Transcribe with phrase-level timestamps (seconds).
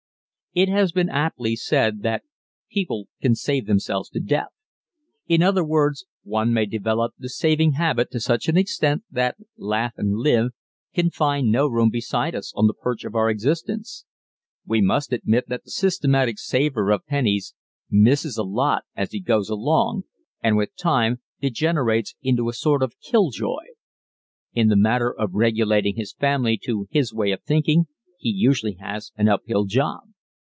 [0.53, 2.23] It has been aptly said that
[2.69, 4.49] "People can save themselves to death."
[5.25, 9.93] In other words, one may develop the saving habit to such an extent that "Laugh
[9.95, 10.51] and Live"
[10.93, 14.03] can find no room beside us on the perch of our existence.
[14.65, 17.53] We must admit that the systematic saver of pennies
[17.89, 20.03] misses a lot as he goes along,
[20.43, 23.63] and, with time, degenerates into a sort of "Kill Joy."
[24.53, 27.85] In the matter of regulating his family to his way of thinking
[28.19, 30.09] he usually has an uphill job.